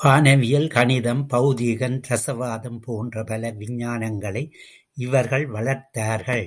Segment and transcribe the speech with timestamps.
[0.00, 4.52] வானவியல், கணிதம், பெளதீகம், ரசவாதம் போன்ற பல விஞ்ஞானங்களை
[4.94, 6.46] இவர்கள் வளர்த்தார்கள்.